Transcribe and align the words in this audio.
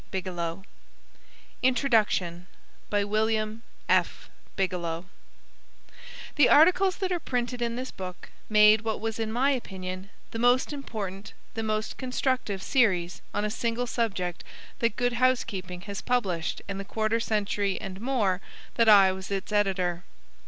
Bigelow_ 0.11 0.63
Introduction 1.61 2.47
The 2.89 3.53
articles 6.49 6.97
that 6.97 7.11
are 7.11 7.19
printed 7.19 7.61
in 7.61 7.75
this 7.75 7.91
book 7.91 8.31
made 8.49 8.81
what 8.81 8.99
was 8.99 9.19
in 9.19 9.31
my 9.31 9.51
opinion 9.51 10.09
the 10.31 10.39
most 10.39 10.73
important, 10.73 11.33
the 11.53 11.61
most 11.61 11.97
constructive, 11.97 12.63
series 12.63 13.21
on 13.31 13.45
a 13.45 13.51
single 13.51 13.85
subject 13.85 14.43
that 14.79 14.95
Good 14.95 15.13
Housekeeping 15.13 15.81
has 15.81 16.01
published 16.01 16.63
in 16.67 16.79
the 16.79 16.83
quarter 16.83 17.19
century 17.19 17.79
and 17.79 18.01
more 18.01 18.41
that 18.77 18.89
I 18.89 19.11
was 19.11 19.29
its 19.29 19.51
editor. 19.51 20.03